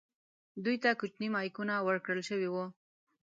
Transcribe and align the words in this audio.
دوی 0.63 0.77
ته 0.83 0.89
کوچني 0.99 1.27
مایکونه 1.35 1.75
ورکړل 1.87 2.21
شوي 2.29 2.49
وو. 2.49 2.65